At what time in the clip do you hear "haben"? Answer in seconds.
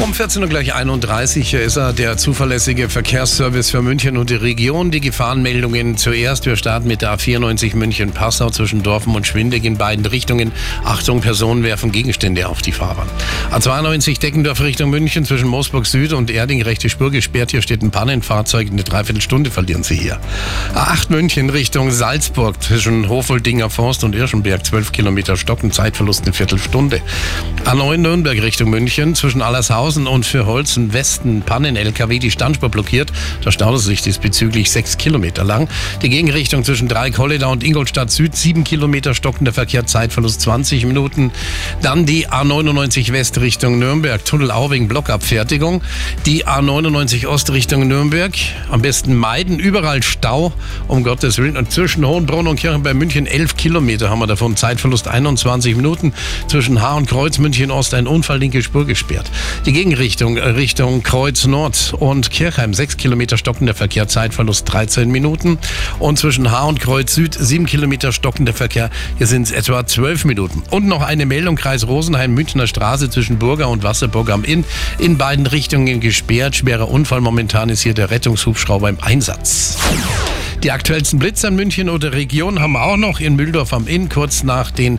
54.10-54.18, 82.58-82.72